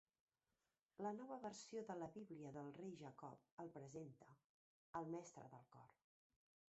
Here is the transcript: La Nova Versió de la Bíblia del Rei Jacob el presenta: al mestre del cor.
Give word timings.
La 1.05 1.09
Nova 1.17 1.35
Versió 1.43 1.83
de 1.89 1.97
la 1.99 2.07
Bíblia 2.15 2.53
del 2.57 2.71
Rei 2.79 2.95
Jacob 3.03 3.61
el 3.65 3.69
presenta: 3.77 4.31
al 5.01 5.11
mestre 5.17 5.45
del 5.53 5.69
cor. 5.77 5.93